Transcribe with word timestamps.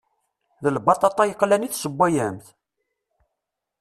D 0.63 0.65
lbaṭaṭa 0.75 1.23
yeqlan 1.25 1.65
i 1.67 1.69
tessewwayemt? 1.69 2.45